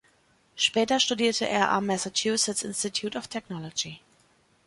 [0.55, 4.01] Später studierte er am Massachusetts Institute of Technology.